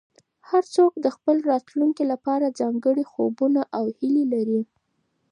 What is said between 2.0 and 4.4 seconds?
لپاره ځانګړي خوبونه او هیلې